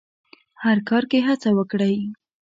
هر 0.63 0.77
کار 0.89 1.03
کې 1.11 1.19
هڅه 1.27 1.49
وکړئ. 1.57 1.97